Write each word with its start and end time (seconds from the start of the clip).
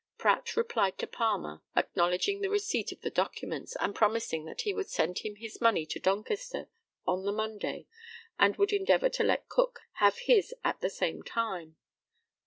Pratt 0.17 0.57
replied 0.57 0.97
to 0.97 1.05
Palmer, 1.05 1.61
acknowledging 1.75 2.41
the 2.41 2.49
receipt 2.49 2.91
of 2.91 3.01
the 3.01 3.11
documents, 3.11 3.77
and 3.79 3.93
promising 3.93 4.45
that 4.45 4.61
he 4.61 4.73
would 4.73 4.89
send 4.89 5.19
him 5.19 5.35
his 5.35 5.61
money 5.61 5.85
to 5.85 5.99
Doncaster 5.99 6.69
on 7.05 7.23
the 7.23 7.31
Monday, 7.31 7.85
and 8.39 8.55
would 8.55 8.73
endeavour 8.73 9.09
to 9.09 9.23
let 9.23 9.47
Cook 9.47 9.81
have 9.99 10.17
his 10.17 10.55
at 10.63 10.81
the 10.81 10.89
same 10.89 11.21
time. 11.21 11.75